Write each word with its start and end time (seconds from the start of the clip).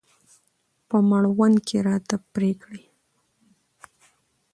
په 0.89 0.97
مړوند 1.09 1.57
کې 1.67 1.77
راته 1.87 2.15
پرې 2.33 2.51
کړي. 2.61 2.83